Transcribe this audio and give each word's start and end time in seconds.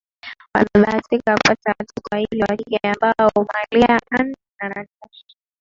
Wamebahatika 0.53 1.33
kupata 1.37 1.69
watoto 1.79 2.01
wawili 2.11 2.41
wa 2.41 2.57
kike 2.57 2.77
ambao 2.83 3.31
Malia 3.53 3.99
Ann 4.09 4.35
na 4.61 4.69
Natasha 4.69 5.25